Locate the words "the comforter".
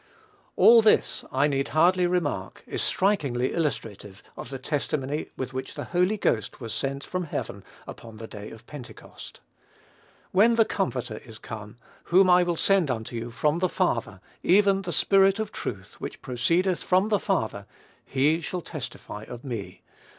10.55-11.17